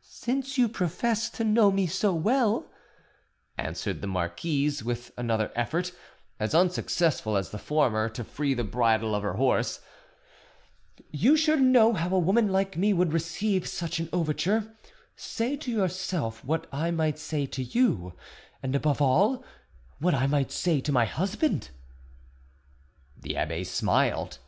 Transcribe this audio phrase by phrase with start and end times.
[0.00, 2.64] "Since you profess to know me so well,"
[3.58, 5.92] answered the marquise, with another effort,
[6.40, 9.80] as unsuccessful as the former, to free the bridle of her horse,
[11.10, 14.74] "you should know how a woman like me would receive such an overture;
[15.14, 18.14] say to yourself what I might say to you,
[18.62, 19.44] and above all,
[19.98, 21.68] what I might say to my husband."
[23.20, 24.38] The abbe smiled.